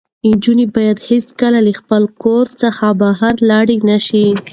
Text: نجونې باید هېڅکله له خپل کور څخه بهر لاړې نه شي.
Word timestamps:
نجونې 0.29 0.65
باید 0.75 0.97
هېڅکله 1.09 1.59
له 1.65 1.71
خپل 1.79 2.03
کور 2.23 2.45
څخه 2.61 2.85
بهر 3.01 3.33
لاړې 3.49 3.75
نه 3.89 3.97
شي. 4.07 4.25